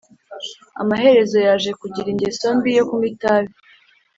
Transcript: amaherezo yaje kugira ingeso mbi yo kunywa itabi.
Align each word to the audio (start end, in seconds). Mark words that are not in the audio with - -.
amaherezo 0.81 1.37
yaje 1.45 1.71
kugira 1.81 2.07
ingeso 2.13 2.45
mbi 2.57 2.69
yo 2.77 2.83
kunywa 2.87 3.07
itabi. 3.13 3.51